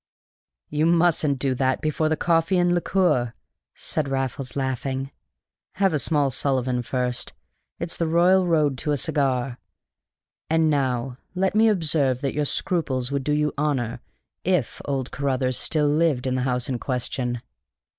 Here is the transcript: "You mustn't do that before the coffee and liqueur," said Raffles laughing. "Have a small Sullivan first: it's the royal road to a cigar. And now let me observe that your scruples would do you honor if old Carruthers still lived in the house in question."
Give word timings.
"You 0.71 0.87
mustn't 0.87 1.37
do 1.37 1.53
that 1.53 1.79
before 1.79 2.09
the 2.09 2.17
coffee 2.17 2.57
and 2.57 2.73
liqueur," 2.73 3.33
said 3.75 4.07
Raffles 4.09 4.55
laughing. 4.55 5.11
"Have 5.73 5.93
a 5.93 5.99
small 5.99 6.31
Sullivan 6.31 6.81
first: 6.81 7.33
it's 7.77 7.97
the 7.97 8.07
royal 8.07 8.47
road 8.47 8.79
to 8.79 8.93
a 8.93 8.97
cigar. 8.97 9.59
And 10.49 10.71
now 10.71 11.17
let 11.35 11.53
me 11.53 11.69
observe 11.69 12.21
that 12.21 12.33
your 12.33 12.45
scruples 12.45 13.11
would 13.11 13.23
do 13.23 13.33
you 13.33 13.53
honor 13.59 13.99
if 14.43 14.81
old 14.85 15.11
Carruthers 15.11 15.57
still 15.59 15.87
lived 15.87 16.25
in 16.25 16.33
the 16.33 16.41
house 16.49 16.67
in 16.67 16.79
question." 16.79 17.43